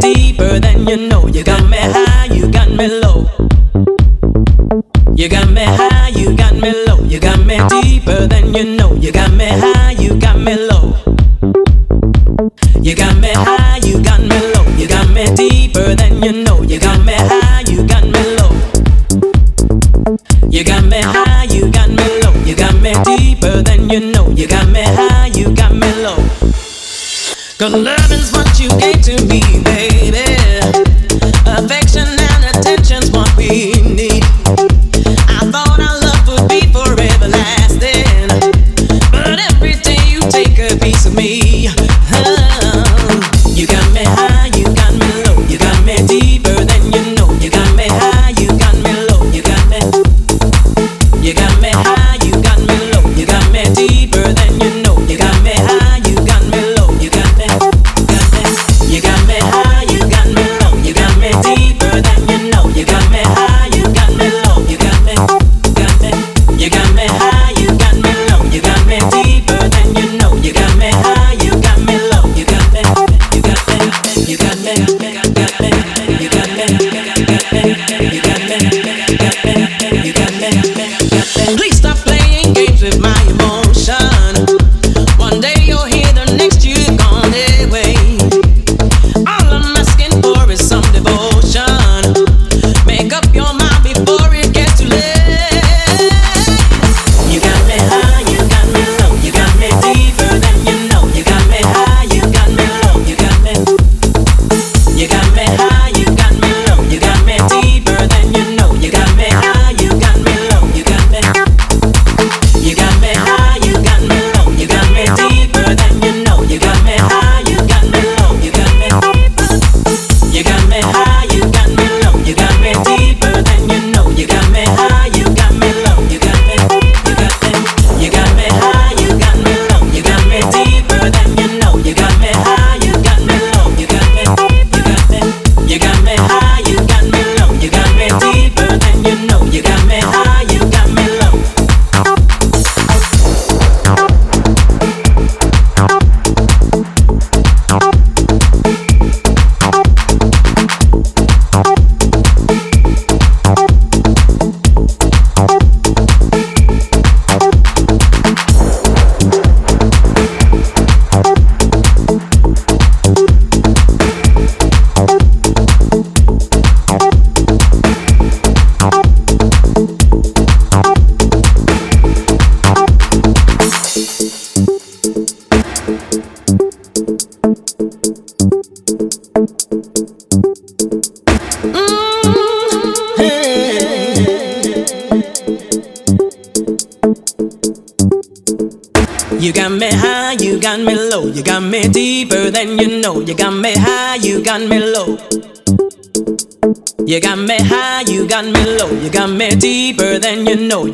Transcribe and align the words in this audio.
deeper 0.00 0.58
than 0.60 0.86
you 0.86 1.08
know. 1.08 1.26
You 1.26 1.42
got 1.44 1.62
me 1.68 1.78
high, 1.80 2.26
you 2.26 2.50
got 2.50 2.70
me 2.70 2.88
low. 2.88 3.28
You 5.14 5.28
got 5.28 5.48
me 5.50 5.64
high, 5.64 6.08
you 6.08 6.36
got 6.36 6.54
me 6.54 6.72
low. 6.86 7.00
You 7.04 7.18
got 7.20 7.38
me 7.46 7.58
deeper 7.68 8.26
than 8.26 8.54
you 8.54 8.76
know. 8.76 8.92
You 8.94 9.12
got 9.12 9.32
me 9.32 9.46
high, 9.46 9.92
you 9.92 10.18
got 10.18 10.38
me 10.38 10.54
low. 10.54 10.94
You 12.82 12.94
got 12.94 13.16
me 13.18 13.32
high, 13.34 13.78
you 13.78 14.02
got 14.02 14.20
me 14.20 14.38
low. 14.54 14.66
You 14.76 14.88
got 14.88 15.08
me 15.10 15.24
deeper 15.34 15.94
than 15.94 16.22
you 16.22 16.44
know. 16.44 16.62
You 16.62 16.78
got 16.78 17.04
me 17.04 17.14
high, 17.16 17.64
you 17.68 17.86
got 17.86 18.04
me 18.04 18.22
low. 18.36 18.52
You 20.50 20.64
got 20.64 20.84
me 20.84 21.00
high, 21.00 21.44
you 21.44 21.70
got 21.70 21.88
me 21.88 22.04
low. 22.22 22.34
You 22.44 22.54
got 22.54 22.74
me 22.80 22.92
deeper 23.04 23.62
than 23.62 23.90
you 23.90 24.12
know. 24.12 24.30
You 24.30 24.46
got 24.46 24.68
me 24.68 24.82
Cause 27.58 27.72
love 27.72 28.12
is 28.12 28.30
what 28.30 28.60
you 28.60 28.68
gave 28.78 29.02
to 29.02 29.24
me, 29.26 29.42
baby. 29.64 30.27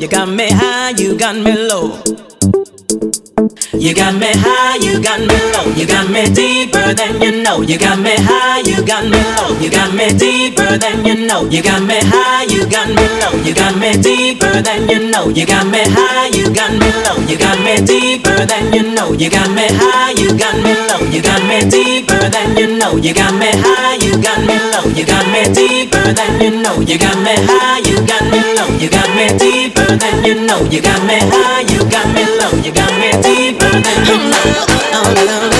You 0.05 0.11
got 0.11 0.29
me 0.29 0.47
high, 0.51 0.91
you 0.91 1.17
got 1.17 1.35
me 1.35 1.51
low. 1.51 1.97
You 3.73 3.95
got 3.95 4.13
me 4.13 4.29
high, 4.37 4.77
you 4.77 5.01
got 5.01 5.19
me 5.19 5.33
low. 5.49 5.65
You 5.73 5.87
got 5.87 6.11
me 6.11 6.29
deeper 6.29 6.93
than 6.93 7.19
you 7.19 7.41
know. 7.41 7.61
You 7.61 7.79
got 7.79 7.97
me 7.97 8.13
high, 8.13 8.59
you 8.59 8.85
got 8.85 9.03
me 9.09 9.17
low. 9.33 9.57
You 9.57 9.71
got 9.71 9.95
me 9.95 10.13
deeper 10.13 10.77
than 10.77 11.03
you 11.07 11.25
know. 11.25 11.49
You 11.49 11.63
got 11.63 11.81
me 11.81 11.97
high, 12.05 12.43
you 12.43 12.69
got 12.69 12.87
me 12.87 13.01
low. 13.17 13.33
You 13.41 13.55
got 13.55 13.73
me 13.81 13.97
deeper 13.97 14.61
than 14.61 14.85
you 14.93 15.09
know. 15.09 15.25
You 15.33 15.47
got 15.47 15.65
me 15.65 15.81
high, 15.89 16.29
you 16.29 16.53
got 16.53 16.69
me 16.69 16.85
low. 17.01 17.17
You 17.25 17.37
got 17.39 17.57
me 17.65 17.81
deeper 17.81 18.45
than 18.45 18.73
you 18.77 18.93
know. 18.93 19.11
You 19.13 19.29
got 19.31 19.49
me 19.49 19.65
high, 19.73 20.13
you 20.21 20.37
got 20.37 20.53
me 20.61 20.73
low. 20.85 21.01
You 21.09 21.21
got 21.25 21.41
me 21.49 21.65
deeper 21.65 22.29
than 22.29 22.55
you 22.55 22.77
know. 22.77 22.93
You 22.97 23.11
got 23.11 23.33
me 23.33 23.49
high, 23.57 23.97
you 24.05 24.21
got 24.21 24.37
me 24.45 24.53
low. 24.69 24.85
You 24.85 25.03
got 25.03 25.25
me 25.33 25.41
deeper 25.49 26.13
than 26.13 26.41
you 26.41 26.61
know. 26.61 26.77
You 26.79 26.99
got 26.99 27.17
me 27.25 27.33
high, 27.49 27.81
you 27.81 27.97
got 28.05 28.21
me 28.29 28.41
low. 28.53 28.69
You 28.77 28.89
got 28.89 29.09
me 29.17 29.33
deeper 29.41 29.84
you 30.25 30.33
know. 30.47 30.63
You 30.65 30.81
got 30.81 31.01
me 31.05 31.19
high, 31.21 31.61
you 31.61 31.79
got 31.89 32.07
me 32.13 32.25
low. 32.25 32.51
You 32.65 32.73
got 32.73 32.91
me 32.99 33.11
deeper 33.21 33.69
than 33.69 33.85
oh, 33.85 34.09
you 34.09 34.17
oh, 34.93 35.13
oh, 35.13 35.54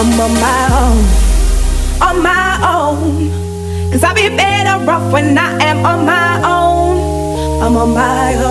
I'm 0.00 0.20
on 0.20 0.32
my 0.34 0.68
own, 0.78 1.04
on 2.00 2.22
my 2.22 2.60
own. 2.62 3.90
Cause 3.90 4.04
I'll 4.04 4.14
be 4.14 4.28
better 4.28 4.88
off 4.88 5.12
when 5.12 5.36
I 5.36 5.60
am 5.60 5.84
on 5.84 6.06
my 6.06 6.36
own. 6.44 7.60
I'm 7.60 7.76
on 7.76 7.94
my 7.94 8.34
own. 8.36 8.47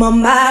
my 0.00 0.08
mind. 0.08 0.49